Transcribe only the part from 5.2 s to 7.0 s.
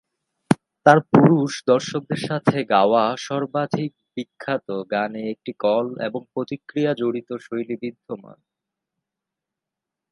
একটি কল এবং প্রতিক্রিয়া